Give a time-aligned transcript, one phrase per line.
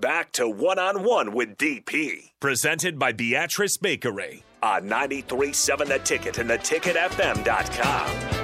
[0.00, 2.30] Back to one on one with DP.
[2.40, 8.40] Presented by Beatrice Bakery on 937 The Ticket and theticketfm.com.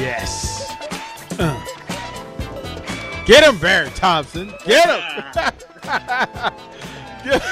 [0.00, 0.47] Yes.
[3.28, 4.54] Get him, Barry Thompson.
[4.64, 5.02] Get him.
[7.24, 7.42] Get,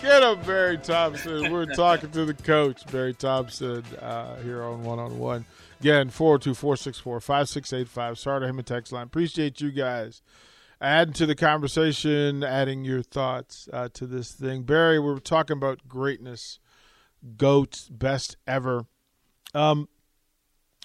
[0.00, 1.52] Get him, Barry Thompson.
[1.52, 5.44] We're talking to the coach, Barry Thompson, uh, here on One on One.
[5.80, 8.18] Again, 402 464 5685.
[8.18, 9.04] Sorry to him a text line.
[9.04, 10.22] Appreciate you guys
[10.80, 14.62] adding to the conversation, adding your thoughts uh, to this thing.
[14.62, 16.60] Barry, we are talking about greatness,
[17.36, 18.86] GOAT, best ever.
[19.52, 19.90] Um,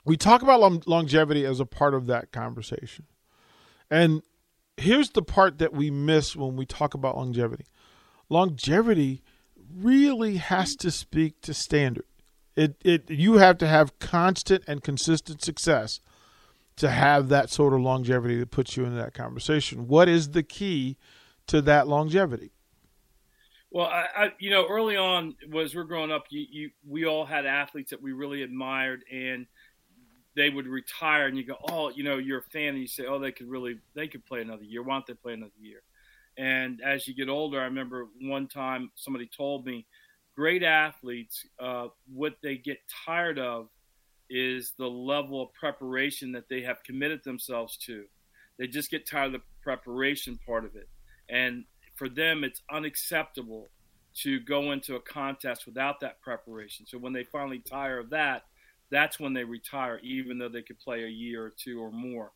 [0.10, 3.06] we talk about long- longevity as a part of that conversation.
[3.92, 4.24] And
[4.76, 7.66] here's the part that we miss when we talk about longevity
[8.28, 9.22] longevity
[9.72, 12.06] really has to speak to standard.
[12.56, 16.00] It, it you have to have constant and consistent success
[16.78, 19.88] to have that sort of longevity that puts you in that conversation.
[19.88, 20.98] What is the key
[21.46, 22.52] to that longevity?
[23.70, 27.26] Well, I, I, you know, early on was we're growing up, you, you, we all
[27.26, 29.46] had athletes that we really admired, and
[30.40, 33.06] they would retire, and you go, oh, you know, you're a fan, and you say,
[33.06, 34.82] oh, they could really, they could play another year.
[34.82, 35.82] Why don't they play another year?
[36.38, 39.86] And as you get older, I remember one time somebody told me,
[40.38, 43.68] great athletes, uh, what they get tired of
[44.30, 48.06] is the level of preparation that they have committed themselves to.
[48.58, 50.88] They just get tired of the preparation part of it.
[51.28, 51.66] And
[51.98, 53.68] for them, it's unacceptable
[54.22, 56.86] to go into a contest without that preparation.
[56.88, 58.44] So when they finally tire of that,
[58.92, 62.32] that's when they retire, even though they could play a year or two or more.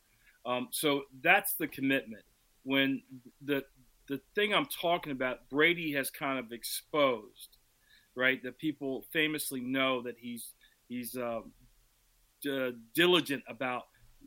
[0.46, 2.24] Um, so that's the commitment.
[2.64, 3.02] When
[3.44, 3.64] the
[4.08, 7.58] the thing I'm talking about, Brady has kind of exposed,
[8.16, 8.42] right?
[8.44, 10.54] That people famously know that he's
[10.88, 11.42] he's uh,
[12.42, 13.84] d- diligent about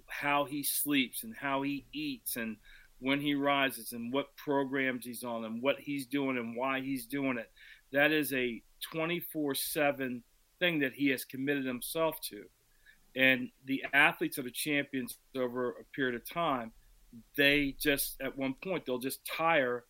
[0.07, 2.57] how he sleeps and how he eats and
[2.99, 7.07] when he rises and what programs he's on and what he's doing and why he's
[7.07, 7.51] doing it.
[7.93, 10.23] That is a 24 7
[10.59, 12.45] thing that he has committed himself to.
[13.15, 16.73] And the athletes that the champions over a period of time
[17.37, 19.85] they just at one point they'll just tire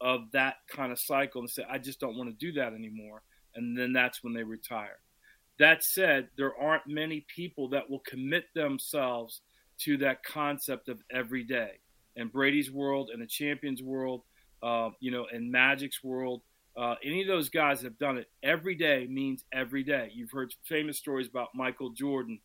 [0.00, 3.22] of that kind of cycle and say, I just don't want to do that anymore.
[3.54, 4.98] And then that's when they retire.
[5.58, 9.42] That said, there aren't many people that will commit themselves
[9.80, 11.80] to that concept of every day.
[12.16, 14.22] In Brady's world, and the Champions world,
[14.62, 16.40] uh, you know, in Magic's world,
[16.80, 18.28] uh, any of those guys have done it.
[18.42, 20.10] Every day means every day.
[20.14, 22.40] You've heard famous stories about Michael Jordan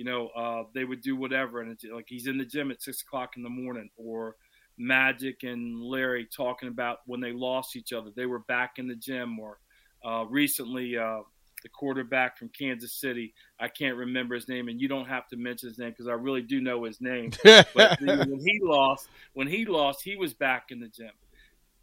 [0.00, 2.80] you know, uh, they would do whatever, and it's like he's in the gym at
[2.80, 4.34] six o'clock in the morning, or
[4.78, 8.94] Magic and Larry talking about when they lost each other, they were back in the
[8.94, 9.58] gym, or
[10.02, 11.18] uh, recently uh,
[11.62, 15.36] the quarterback from Kansas City, I can't remember his name, and you don't have to
[15.36, 17.32] mention his name because I really do know his name.
[17.44, 21.12] but when he lost, when he lost, he was back in the gym.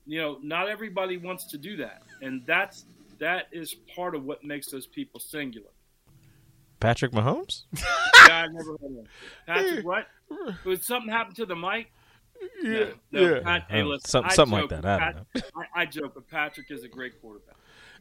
[0.08, 2.86] You know, not everybody wants to do that, and that's
[3.20, 5.70] that is part of what makes those people singular.
[6.80, 7.64] Patrick Mahomes?
[7.76, 7.84] yeah,
[8.30, 9.08] I never heard of him.
[9.46, 10.08] Patrick, what?
[10.64, 11.92] Did something happen to the mic?
[12.64, 13.40] Yeah, no, no, yeah.
[13.42, 14.86] Pat, hey, Oh, listen, some- something like that.
[14.86, 15.44] I don't Pat-
[15.76, 17.56] I, I joke, but Patrick is a great quarterback.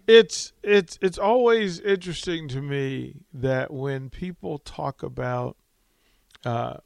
[0.06, 5.56] It's it's it's always interesting to me that when people talk about
[6.44, 6.76] uh,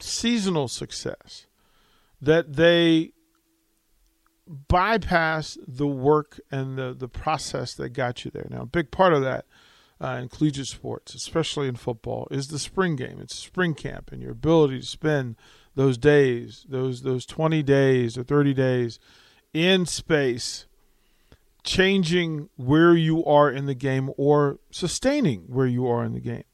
[0.00, 1.46] seasonal success,
[2.22, 3.12] that they
[4.48, 8.46] bypass the work and the the process that got you there.
[8.50, 9.44] Now, a big part of that
[10.00, 13.18] uh, in collegiate sports, especially in football, is the spring game.
[13.20, 15.36] It's spring camp and your ability to spend
[15.74, 18.98] those days, those those 20 days or 30 days
[19.52, 20.66] in space
[21.64, 26.44] changing where you are in the game or sustaining where you are in the game.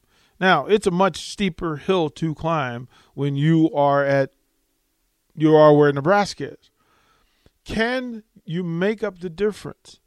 [0.40, 4.31] Now, it's a much steeper hill to climb when you are at
[5.37, 6.70] you are where Nebraska is.
[7.64, 10.00] Can you make up the difference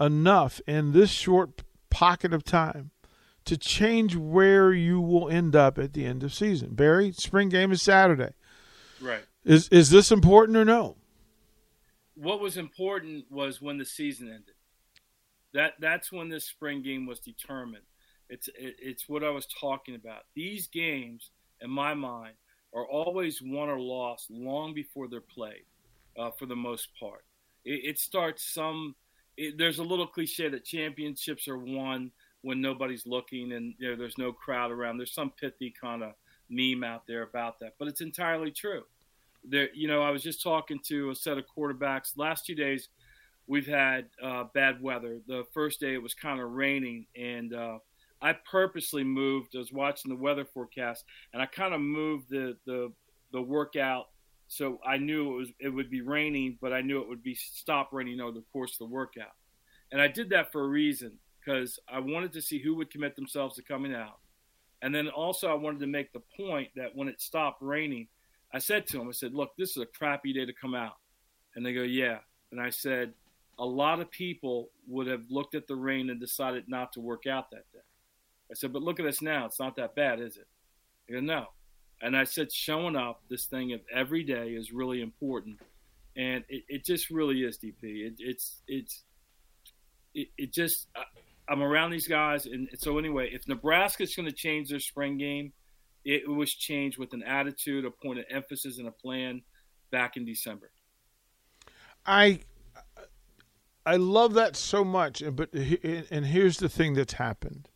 [0.00, 2.90] enough in this short pocket of time
[3.44, 6.74] to change where you will end up at the end of season?
[6.74, 8.32] Barry, spring game is Saturday.
[9.00, 9.24] Right.
[9.44, 10.96] Is is this important or no?
[12.14, 14.54] What was important was when the season ended.
[15.52, 17.84] That that's when this spring game was determined.
[18.30, 20.22] It's it, it's what I was talking about.
[20.34, 21.30] These games,
[21.60, 22.34] in my mind,
[22.72, 25.64] are always won or lost long before they're played,
[26.18, 27.24] uh, for the most part.
[27.64, 28.94] It, it starts some.
[29.36, 32.12] It, there's a little cliche that championships are won
[32.42, 34.98] when nobody's looking and you know, there's no crowd around.
[34.98, 36.12] There's some pithy kind of
[36.50, 38.82] meme out there about that, but it's entirely true.
[39.42, 42.90] There, you know, I was just talking to a set of quarterbacks last two days.
[43.46, 45.20] We've had uh, bad weather.
[45.26, 47.78] The first day it was kind of raining, and uh,
[48.22, 49.54] I purposely moved.
[49.54, 52.92] I was watching the weather forecast, and I kind of moved the the
[53.32, 54.08] the workout
[54.46, 57.34] so I knew it was it would be raining, but I knew it would be
[57.34, 59.32] stop raining over the course of the workout.
[59.92, 63.16] And I did that for a reason because I wanted to see who would commit
[63.16, 64.18] themselves to coming out.
[64.82, 68.08] And then also I wanted to make the point that when it stopped raining,
[68.52, 70.96] I said to them, I said, "Look, this is a crappy day to come out."
[71.54, 72.20] And they go, "Yeah."
[72.50, 73.14] And I said,
[73.58, 77.26] "A lot of people would have looked at the rain and decided not to work
[77.26, 77.80] out that day."
[78.50, 79.46] I said, "But look at us now.
[79.46, 80.46] It's not that bad, is it?"
[81.06, 81.48] They go, "No."
[82.04, 85.58] And I said, showing up this thing of every day is really important,
[86.16, 87.74] and it, it just really is, DP.
[87.82, 89.04] It, it's it's
[90.14, 90.88] it, it just
[91.48, 95.54] I'm around these guys, and so anyway, if Nebraska's going to change their spring game,
[96.04, 99.40] it was changed with an attitude, a point of emphasis, and a plan
[99.90, 100.70] back in December.
[102.04, 102.40] I
[103.86, 107.70] I love that so much, but and here's the thing that's happened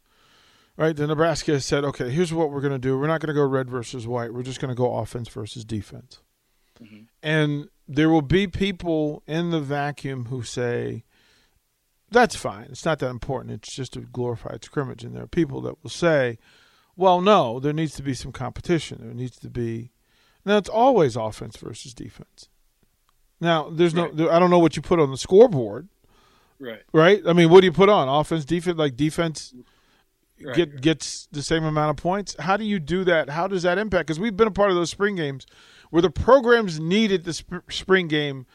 [0.78, 0.96] right?
[0.96, 2.96] The Nebraska said, okay, here's what we're going to do.
[2.96, 4.32] We're not going to go red versus white.
[4.32, 6.22] We're just going to go offense versus defense.
[6.82, 7.02] Mm-hmm.
[7.22, 11.04] And there will be people in the vacuum who say,
[12.10, 12.69] that's fine.
[12.70, 13.52] It's not that important.
[13.52, 15.02] It's just a glorified scrimmage.
[15.02, 16.38] And there are people that will say,
[16.96, 18.98] well, no, there needs to be some competition.
[19.02, 19.90] There needs to be.
[20.44, 22.48] Now, it's always offense versus defense.
[23.40, 24.14] Now, there's right.
[24.14, 25.88] no, I don't know what you put on the scoreboard.
[26.60, 26.82] Right.
[26.92, 27.20] Right?
[27.26, 28.08] I mean, what do you put on?
[28.08, 29.52] Offense, defense, like defense
[30.44, 32.37] right, get gets the same amount of points.
[32.38, 33.31] How do you do that?
[33.31, 34.06] How does that impact?
[34.06, 35.46] Because we've been a part of those spring games
[35.90, 38.46] where the programs needed the sp- spring game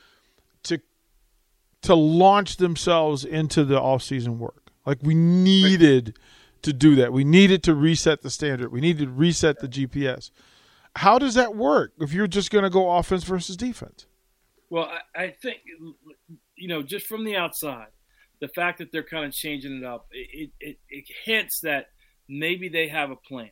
[0.64, 0.80] to
[1.84, 4.72] to launch themselves into the off season work.
[4.86, 6.64] Like we needed right.
[6.64, 7.14] to do that.
[7.14, 8.72] We needed to reset the standard.
[8.72, 10.32] We needed to reset the GPS.
[10.98, 14.06] How does that work if you're just going to go offense versus defense?
[14.70, 15.60] Well, I, I think
[16.56, 17.88] you know just from the outside
[18.40, 21.88] the fact that they're kind of changing it up, it, it, it hints that
[22.28, 23.52] maybe they have a plan.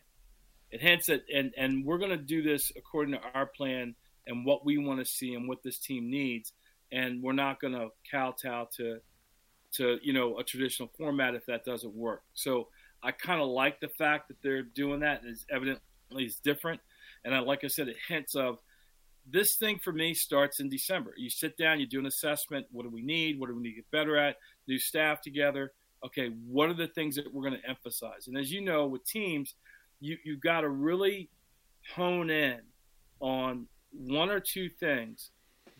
[0.72, 3.96] It hints that, and, and we're going to do this according to our plan
[4.28, 6.54] and what we want to see and what this team needs.
[6.92, 9.00] And we're not going to kowtow to,
[9.74, 12.24] to, you know, a traditional format if that doesn't work.
[12.34, 12.68] So
[13.04, 15.22] I kind of like the fact that they're doing that.
[15.26, 15.82] It's evidently
[16.12, 16.82] it's different.
[17.24, 18.60] And I, like I said, it hints of
[19.30, 21.14] this thing for me starts in December.
[21.18, 22.66] You sit down, you do an assessment.
[22.72, 23.40] What do we need?
[23.40, 24.38] What do we need to get better at?
[24.68, 25.74] New staff together.
[26.06, 28.28] Okay, what are the things that we're going to emphasize?
[28.28, 29.56] And as you know, with teams,
[30.00, 31.30] you you've got to really
[31.96, 32.60] hone in
[33.20, 35.32] on one or two things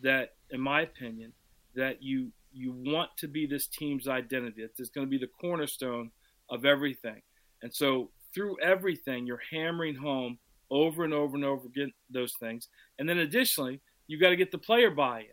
[0.02, 1.32] that, in my opinion,
[1.74, 4.62] that you you want to be this team's identity.
[4.62, 6.10] It's going to be the cornerstone
[6.50, 7.22] of everything.
[7.62, 10.38] And so through everything, you're hammering home
[10.70, 12.68] over and over and over again those things.
[12.98, 15.26] And then additionally, you got to get the player buy-in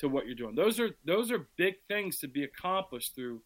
[0.00, 0.54] to what you're doing.
[0.54, 3.42] Those are those are big things to be accomplished through,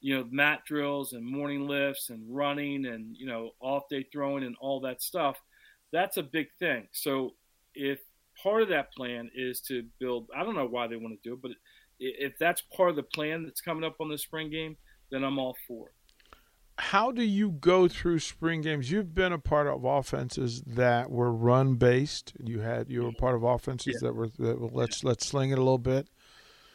[0.00, 4.44] you know, mat drills and morning lifts and running and you know off day throwing
[4.44, 5.36] and all that stuff.
[5.92, 6.88] That's a big thing.
[6.92, 7.34] So
[7.74, 7.98] if
[8.42, 11.34] part of that plan is to build, I don't know why they want to do
[11.34, 11.52] it, but
[11.98, 14.76] if that's part of the plan that's coming up on the spring game,
[15.10, 15.95] then I'm all for it
[16.78, 18.90] how do you go through spring games?
[18.90, 22.34] You've been a part of offenses that were run based.
[22.42, 24.08] You had you were part of offenses yeah.
[24.08, 25.08] that were that were, let's yeah.
[25.08, 26.08] let's sling it a little bit.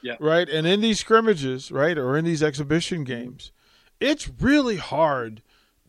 [0.02, 0.16] Yeah.
[0.20, 0.50] Right.
[0.50, 3.14] And in these scrimmages, right, or in these exhibition mm-hmm.
[3.14, 3.52] games,
[4.00, 5.44] it's really hard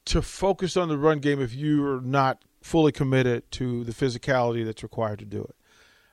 [0.04, 4.64] to focus on the run game if you are not fully committed to the physicality
[4.64, 5.54] that's required to do it.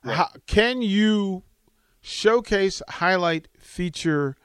[0.04, 0.16] Right.
[0.16, 1.44] How, can you
[2.02, 4.38] showcase, highlight, feature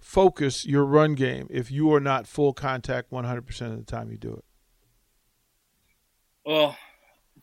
[0.00, 4.16] focus your run game if you are not full contact 100% of the time you
[4.16, 4.44] do it?
[6.44, 6.76] Well,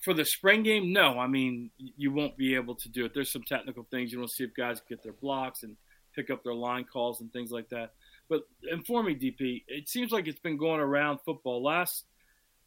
[0.01, 1.19] for the spring game, no.
[1.19, 3.13] I mean, you won't be able to do it.
[3.13, 5.77] There's some technical things you to see if guys get their blocks and
[6.15, 7.93] pick up their line calls and things like that.
[8.27, 9.63] But inform me, DP.
[9.67, 11.63] It seems like it's been going around football.
[11.63, 12.05] Last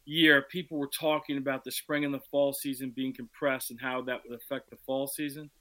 [0.05, 4.01] year, people were talking about the spring and the fall season being compressed and how
[4.03, 5.51] that would affect the fall season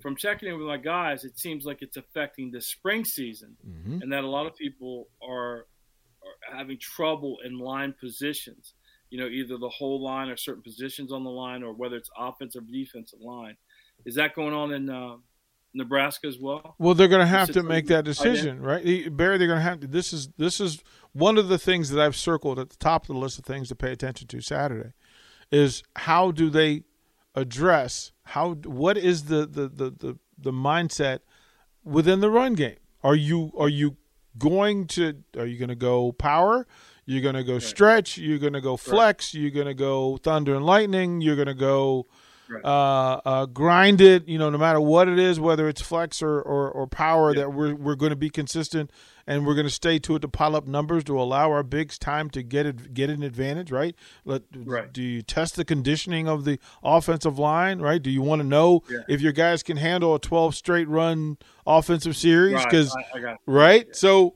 [0.00, 4.02] from checking in with my guys, it seems like it's affecting the spring season, mm-hmm.
[4.02, 5.66] and that a lot of people are,
[6.22, 8.74] are having trouble in line positions.
[9.10, 12.10] you know, either the whole line or certain positions on the line, or whether it's
[12.18, 13.56] offensive or defensive line.
[14.04, 15.16] Is that going on in uh,
[15.74, 16.74] Nebraska as well?
[16.78, 18.84] Well, they're going to have to make that decision, right?
[19.16, 19.86] Barry, they're going to have to.
[19.86, 23.08] This is this is one of the things that I've circled at the top of
[23.08, 24.92] the list of things to pay attention to Saturday,
[25.50, 26.82] is how do they
[27.34, 31.20] address how what is the the the the, the mindset
[31.82, 32.76] within the run game?
[33.02, 33.96] Are you are you
[34.36, 36.66] going to are you going to go power?
[37.06, 38.18] You're going to go stretch.
[38.18, 39.32] You're going to go flex.
[39.32, 41.22] You're going to go thunder and lightning.
[41.22, 42.06] You're going to go
[42.50, 42.62] right.
[42.62, 44.28] uh, uh, grind it.
[44.28, 47.42] You know, no matter what it is, whether it's flex or or, or power, yeah.
[47.42, 48.90] that we're we're going to be consistent
[49.28, 51.98] and we're going to stay to it to pile up numbers to allow our bigs
[51.98, 53.70] time to get it get an advantage.
[53.70, 53.94] Right?
[54.24, 54.92] Let, right.
[54.92, 57.80] Do you test the conditioning of the offensive line?
[57.80, 58.02] Right?
[58.02, 59.00] Do you want to know yeah.
[59.06, 62.64] if your guys can handle a 12 straight run offensive series?
[62.64, 63.92] Because right, right, yeah.
[63.92, 64.34] so.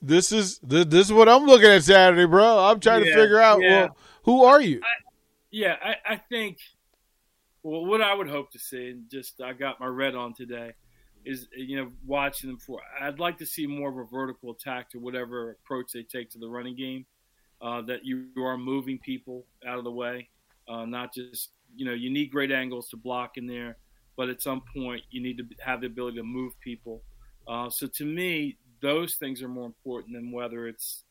[0.00, 2.60] This is this, this, is what I'm looking at Saturday, bro.
[2.60, 4.78] I'm trying to figure out well, who are you?
[4.80, 5.02] I,
[5.50, 6.58] yeah, I, I think
[7.64, 10.74] well, what I would hope to see, and just I got my red on today,
[11.28, 12.80] is you know watching them for.
[13.00, 16.38] I'd like to see more of a vertical attack to whatever approach they take to
[16.38, 17.06] the running game.
[17.60, 20.28] Uh, that you are moving people out of the way,
[20.68, 23.76] uh, not just you know you need great angles to block in there,
[24.16, 27.02] but at some point you need to have the ability to move people.
[27.46, 31.04] Uh, so to me, those things are more important than whether it's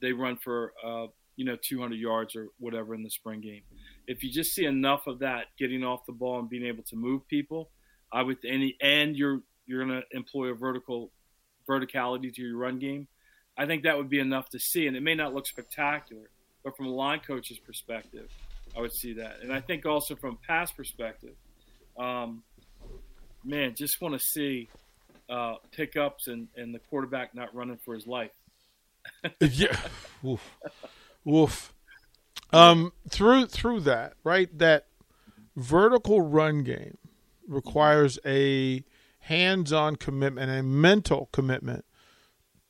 [0.00, 1.06] they run for uh,
[1.36, 3.62] you know 200 yards or whatever in the spring game.
[4.06, 6.96] If you just see enough of that getting off the ball and being able to
[6.96, 7.70] move people,
[8.12, 11.10] I would any and you're you're going to employ a vertical
[11.68, 13.08] verticality to your run game.
[13.56, 16.30] I think that would be enough to see, and it may not look spectacular,
[16.64, 18.28] but from a line coach's perspective,
[18.76, 19.38] I would see that.
[19.42, 21.34] And I think also from pass perspective,
[21.98, 22.42] um,
[23.44, 24.68] man, just want to see
[25.28, 28.30] uh, pickups and, and the quarterback not running for his life.
[29.40, 29.76] yeah.
[30.24, 30.56] Oof.
[31.28, 31.72] Oof.
[32.52, 34.56] Um, through through that, right?
[34.58, 34.86] That
[35.56, 36.98] vertical run game
[37.46, 38.84] requires a
[39.20, 41.84] hands-on commitment and a mental commitment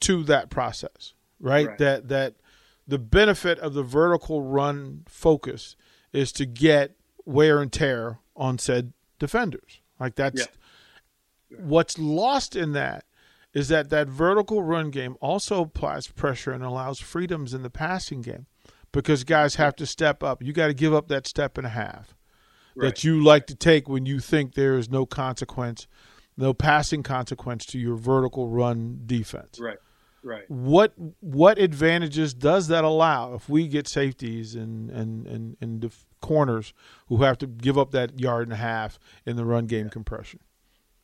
[0.01, 1.69] to that process, right?
[1.69, 1.79] right?
[1.79, 2.35] That that
[2.87, 5.77] the benefit of the vertical run focus
[6.13, 9.81] is to get wear and tear on said defenders.
[9.99, 10.49] Like that's
[11.51, 11.59] yeah.
[11.61, 13.05] what's lost in that
[13.55, 18.23] is that that vertical run game also applies pressure and allows freedoms in the passing
[18.23, 18.47] game
[18.93, 20.43] because guys have to step up.
[20.43, 22.15] You got to give up that step and a half
[22.75, 22.89] right.
[22.89, 25.87] that you like to take when you think there is no consequence,
[26.37, 29.59] no passing consequence to your vertical run defense.
[29.61, 29.79] Right.
[30.25, 30.49] Right.
[30.49, 35.93] What what advantages does that allow if we get safeties and and and, and the
[36.21, 36.73] corners
[37.09, 39.91] who have to give up that yard and a half in the run game yeah.
[39.91, 40.39] compression?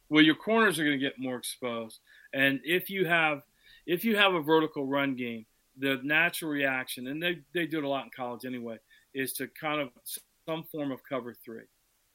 [0.09, 1.99] Well, your corners are going to get more exposed,
[2.33, 3.43] and if you have
[3.89, 5.47] if you have a vertical run game,
[5.79, 8.77] the natural reaction, and they, they do it a lot in college anyway,
[9.15, 9.89] is to kind of
[10.49, 11.65] some form of cover three,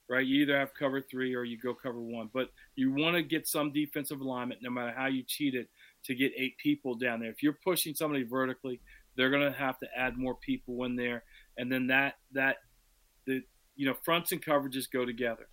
[0.09, 0.25] right?
[0.25, 3.47] You either have cover three or you go cover one, but you want to get
[3.47, 5.69] some defensive alignment, no matter how you cheat it,
[6.05, 7.29] to get eight people down there.
[7.29, 8.81] If you're pushing somebody vertically,
[9.15, 11.23] they're going to have to add more people in there,
[11.57, 12.57] and then that that
[13.27, 13.41] the
[13.75, 15.47] you know fronts and coverages go together.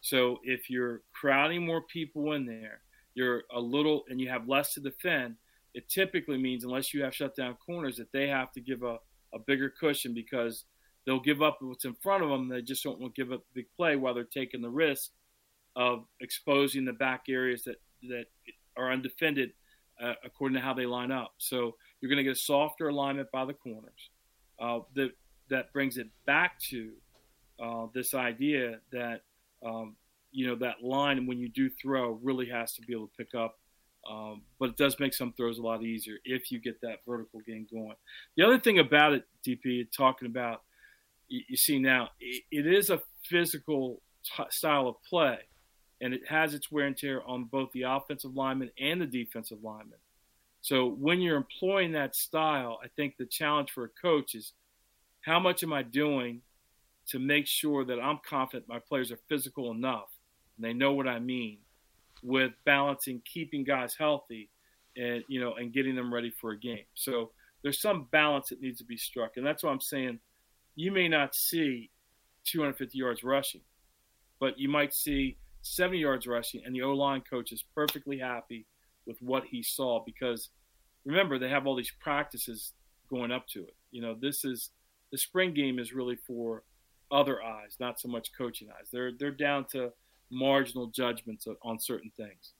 [0.00, 2.80] So if you're crowding more people in there,
[3.14, 5.36] you're a little and you have less to defend
[5.74, 8.96] it typically means unless you have shut down corners that they have to give a,
[9.34, 10.64] a bigger cushion because
[11.06, 12.48] they'll give up what's in front of them.
[12.48, 15.10] They just don't want to give up the big play while they're taking the risk
[15.76, 18.26] of exposing the back areas that, that
[18.76, 19.52] are undefended
[20.02, 21.34] uh, according to how they line up.
[21.38, 24.10] So you're going to get a softer alignment by the corners.
[24.60, 25.10] Uh, that
[25.50, 26.92] that brings it back to
[27.60, 29.22] uh, this idea that
[29.66, 29.96] um,
[30.30, 33.34] you know that line when you do throw really has to be able to pick
[33.34, 33.58] up
[34.10, 37.40] um, but it does make some throws a lot easier if you get that vertical
[37.40, 37.94] game going.
[38.36, 40.62] The other thing about it, DP, talking about,
[41.48, 44.00] you, see now, it, is a physical
[44.50, 45.38] style of play,
[46.00, 49.58] and it has its wear and tear on both the offensive lineman and the defensive
[49.62, 49.98] lineman.
[50.60, 54.52] So when you're employing that style, I think the challenge for a coach is
[55.20, 56.40] how much am I doing
[57.08, 60.08] to make sure that I'm confident my players are physical enough
[60.56, 61.58] and they know what I mean
[62.22, 64.50] with balancing keeping guys healthy
[64.96, 66.84] and you know and getting them ready for a game.
[66.94, 70.18] So there's some balance that needs to be struck, and that's why I'm saying
[70.74, 71.90] you may not see
[72.44, 73.62] 250 yards rushing,
[74.40, 78.66] but you might see 70 yards rushing, and the O line coach is perfectly happy
[79.06, 80.50] with what he saw because
[81.04, 82.72] remember they have all these practices
[83.08, 83.76] going up to it.
[83.90, 84.70] You know, this is
[85.12, 86.64] the spring game is really for
[87.10, 88.88] other eyes, not so much coaching eyes.
[88.92, 89.92] They're they're down to
[90.30, 92.52] marginal judgments on certain things.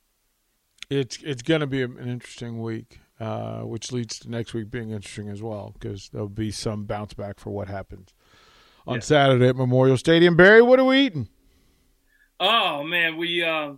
[0.90, 3.00] It's it's going to be an interesting week.
[3.20, 7.14] Uh, which leads to next week being interesting as well because there'll be some bounce
[7.14, 8.12] back for what happens
[8.86, 9.00] on Yeah.
[9.00, 10.36] Saturday at Memorial Stadium.
[10.36, 11.28] Barry, what are we eating?
[12.40, 13.74] Oh man, we uh,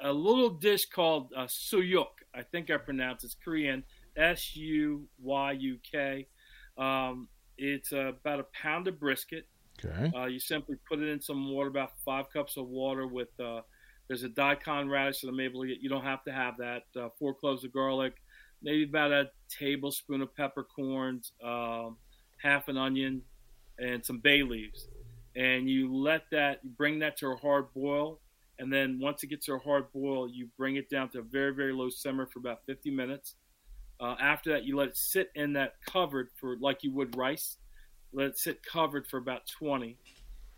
[0.00, 2.06] a little dish called uh, suyuk.
[2.34, 3.84] I think I pronounce it's Korean.
[4.16, 6.28] S U Y U K.
[6.78, 9.46] Um, it's uh, about a pound of brisket.
[9.84, 10.12] Okay.
[10.16, 13.28] Uh, you simply put it in some water, about five cups of water with.
[13.40, 13.62] Uh,
[14.06, 15.78] there's a daikon radish that I'm able to get.
[15.80, 16.82] You don't have to have that.
[16.94, 18.14] Uh, four cloves of garlic,
[18.64, 21.98] maybe about a tablespoon of peppercorns, um,
[22.42, 23.22] half an onion,
[23.78, 24.88] and some bay leaves.
[25.36, 28.20] And you let that, you bring that to a hard boil.
[28.58, 31.22] And then once it gets to a hard boil, you bring it down to a
[31.22, 33.34] very, very low simmer for about 50 minutes.
[34.00, 37.58] Uh, after that, you let it sit in that covered for like you would rice.
[38.12, 39.98] Let it sit covered for about 20.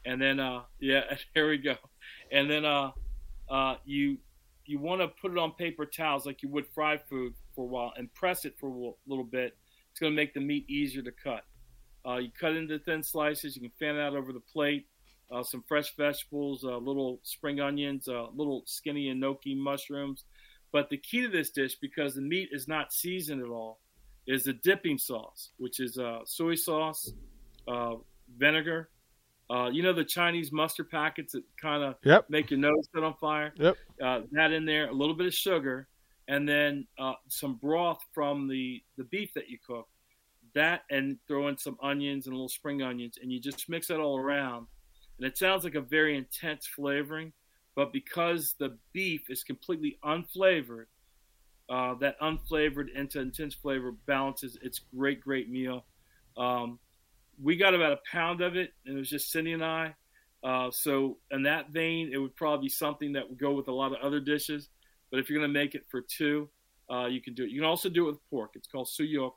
[0.05, 1.77] And then, uh, yeah, here we go.
[2.31, 2.93] And then uh,
[3.51, 4.19] uh, you
[4.67, 7.67] you want to put it on paper towels like you would fried food for a
[7.67, 9.57] while and press it for a little bit.
[9.91, 11.43] It's going to make the meat easier to cut.
[12.07, 13.57] Uh, you cut into thin slices.
[13.57, 14.87] You can fan it out over the plate.
[15.33, 20.23] Uh, some fresh vegetables, uh, little spring onions, uh, little skinny enoki mushrooms.
[20.71, 23.81] But the key to this dish, because the meat is not seasoned at all,
[24.29, 27.13] is the dipping sauce, which is uh, soy sauce,
[27.67, 27.95] uh,
[28.39, 28.91] vinegar.
[29.49, 32.29] Uh, you know the Chinese mustard packets that kind of Yep.
[32.29, 33.53] make your nose set on fire.
[33.57, 33.77] Yep.
[34.03, 35.89] Uh, that in there, a little bit of sugar,
[36.29, 39.89] and then uh, some broth from the the beef that you cook.
[40.55, 44.01] That and throw in some onions and little spring onions, and you just mix that
[44.01, 44.67] all around.
[45.19, 47.33] And it sounds like a very intense flavoring,
[47.75, 50.87] but because the beef is completely unflavored,
[51.69, 54.59] uh, that unflavored into intense flavor balances.
[54.63, 55.85] It's great, great meal.
[56.37, 56.79] Um,
[57.43, 59.95] we got about a pound of it, and it was just Cindy and I.
[60.45, 63.73] Uh, so in that vein, it would probably be something that would go with a
[63.73, 64.69] lot of other dishes.
[65.11, 66.49] But if you're going to make it for two,
[66.91, 67.51] uh, you can do it.
[67.51, 68.53] You can also do it with pork.
[68.55, 69.33] It's called suyuk,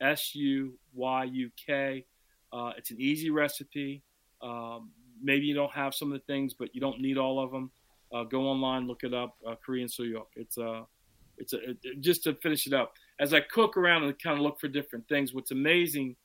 [0.00, 2.04] S U Y U K.
[2.52, 4.02] Uh, it's an easy recipe.
[4.42, 4.90] Um,
[5.22, 7.70] maybe you don't have some of the things, but you don't need all of them.
[8.12, 9.36] Uh, go online, look it up.
[9.46, 10.26] Uh, Korean suyuk.
[10.36, 10.84] It's a,
[11.38, 11.70] it's a.
[11.70, 14.68] It, just to finish it up, as I cook around and kind of look for
[14.68, 15.32] different things.
[15.32, 16.16] What's amazing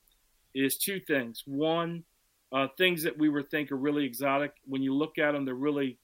[0.54, 1.44] is two things.
[1.46, 2.04] One,
[2.52, 4.52] uh, things that we would think are really exotic.
[4.66, 5.98] When you look at them, they're really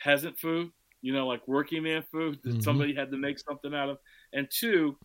[0.00, 0.70] peasant food.
[1.02, 2.62] You know, like working man food that Mhm.
[2.62, 3.98] somebody had to make something out of.
[4.32, 4.98] And two,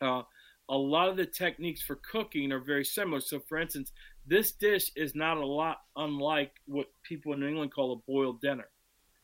[0.00, 0.22] uh,
[0.68, 3.20] a lot of the techniques for cooking are very similar.
[3.20, 3.92] So, for instance,
[4.26, 8.40] this dish is not a lot unlike what people in New England call a boiled
[8.40, 8.68] dinner,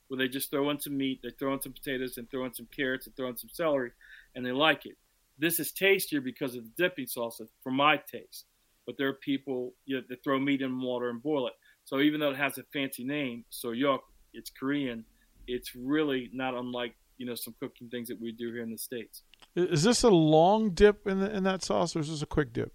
[0.08, 2.54] where they just throw in some meat, they throw in some potatoes, and throw in
[2.54, 3.92] some carrots, and throw in some celery,
[4.34, 4.96] and they like it.
[5.38, 8.46] This is tastier because of the dipping sauce, for my taste.
[8.86, 11.54] But there are people you know, that throw meat in water and boil it.
[11.84, 14.00] So even though it has a fancy name, soyok,
[14.32, 15.04] it's Korean.
[15.46, 18.78] It's really not unlike you know some cooking things that we do here in the
[18.78, 19.22] states.
[19.54, 22.52] Is this a long dip in the, in that sauce, or is this a quick
[22.52, 22.72] dip?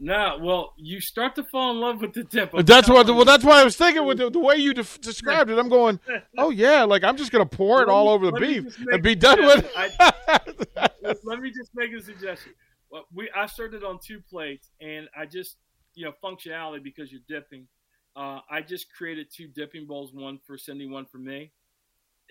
[0.00, 2.54] No, well, you start to fall in love with the dip.
[2.54, 3.06] I'm That's what.
[3.08, 5.58] Well, that's why I was thinking with the, the way you def- described it.
[5.58, 5.98] I'm going,
[6.38, 9.44] oh yeah, like I'm just gonna pour it all over the beef and be done
[9.44, 10.68] with it.
[11.02, 12.52] let, let me just make a suggestion.
[12.90, 15.56] Well, we I served it on two plates, and I just
[15.94, 17.66] you know functionality because you're dipping.
[18.14, 21.52] Uh, I just created two dipping bowls, one for Cindy, one for me,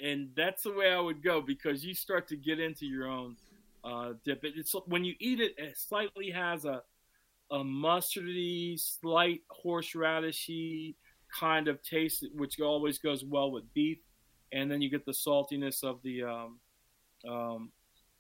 [0.03, 3.36] and that's the way I would go because you start to get into your own
[3.83, 4.43] uh, dip.
[4.43, 6.81] It, it's when you eat it, it slightly has a
[7.49, 10.95] a mustardy, slight horseradishy
[11.33, 13.99] kind of taste, which always goes well with beef,
[14.51, 16.60] and then you get the saltiness of the um,
[17.27, 17.71] um,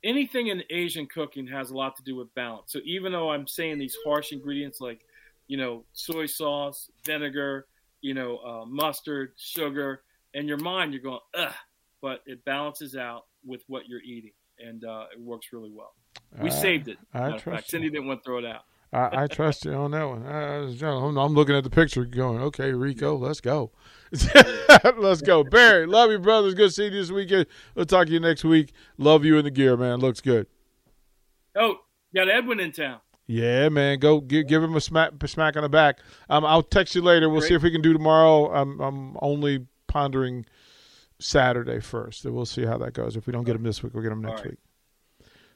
[0.03, 2.71] anything in Asian cooking has a lot to do with balance.
[2.71, 5.01] So even though I'm saying these harsh ingredients like,
[5.47, 7.67] you know, soy sauce, vinegar,
[8.01, 11.53] you know, uh, mustard, sugar, in your mind you're going, ugh,
[12.01, 15.93] but it balances out with what you're eating, and uh, it works really well.
[16.41, 16.97] We saved it.
[17.13, 17.69] I trust.
[17.69, 18.63] Cindy didn't want to throw it out.
[18.93, 20.25] I, I trust you on that one.
[20.25, 23.71] Uh, I'm, I'm looking at the picture, going, okay, Rico, let's go,
[24.97, 25.43] let's go.
[25.51, 26.53] Barry, love you, brothers.
[26.53, 27.47] Good seeing you this weekend.
[27.75, 28.73] We'll talk to you next week.
[28.97, 29.99] Love you in the gear, man.
[29.99, 30.47] Looks good.
[31.55, 31.77] Oh,
[32.13, 32.99] got Edwin in town.
[33.25, 33.99] Yeah, man.
[33.99, 35.99] Go give, give him a smack, a smack on the back.
[36.29, 37.29] Um, I'll text you later.
[37.29, 38.53] We'll see if we can do tomorrow.
[38.53, 40.45] I'm I'm only pondering
[41.19, 42.21] Saturday first.
[42.21, 43.15] So we'll see how that goes.
[43.15, 44.51] If we don't get them this week, we'll get them next All right.
[44.51, 44.59] week.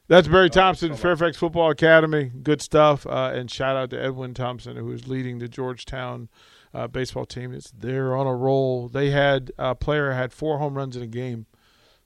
[0.08, 2.26] That's Barry Thompson, Fairfax Football Academy.
[2.44, 3.08] Good stuff.
[3.08, 6.28] Uh, and shout out to Edwin Thompson, who is leading the Georgetown
[6.74, 7.54] uh, baseball team.
[7.54, 8.90] It's they're on a roll.
[8.90, 11.46] They had a player had four home runs in a game,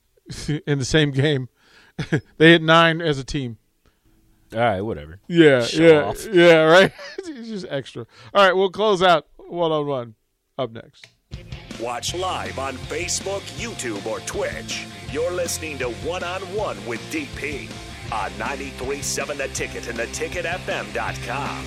[0.67, 1.49] in the same game.
[2.37, 3.57] they hit nine as a team.
[4.53, 5.19] All right, whatever.
[5.27, 6.27] Yeah, Show yeah, off.
[6.31, 6.61] yeah.
[6.61, 6.91] Right.
[7.17, 8.05] it's just extra.
[8.33, 10.15] All right, we'll close out one on one.
[10.57, 11.07] Up next.
[11.79, 14.85] Watch live on Facebook, YouTube, or Twitch.
[15.11, 17.69] You're listening to One on One with DP
[18.11, 21.65] on 93.7 The Ticket and theticketfm.com.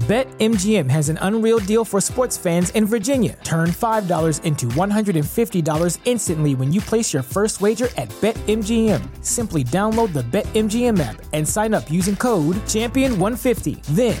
[0.00, 3.38] BetMGM has an unreal deal for sports fans in Virginia.
[3.42, 9.24] Turn $5 into $150 instantly when you place your first wager at BetMGM.
[9.24, 13.82] Simply download the BetMGM app and sign up using code Champion150.
[13.94, 14.20] Then,